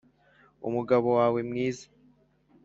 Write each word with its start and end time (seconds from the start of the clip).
umugabo 0.67 1.07
wawe 1.17 1.39
mwiza 1.49 1.85